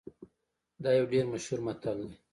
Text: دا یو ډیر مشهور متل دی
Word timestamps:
دا 0.83 0.89
یو 0.97 1.05
ډیر 1.11 1.25
مشهور 1.31 1.59
متل 1.65 1.97
دی 2.07 2.15